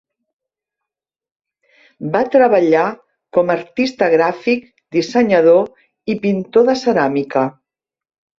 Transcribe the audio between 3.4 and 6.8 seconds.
a artista gràfic, dissenyador i pintor de